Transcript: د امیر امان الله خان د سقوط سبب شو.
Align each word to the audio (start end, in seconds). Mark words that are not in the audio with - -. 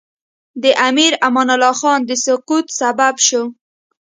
د 0.63 0.65
امیر 0.87 1.13
امان 1.27 1.47
الله 1.55 1.73
خان 1.79 1.99
د 2.05 2.11
سقوط 2.25 2.65
سبب 2.79 3.15
شو. 3.27 3.43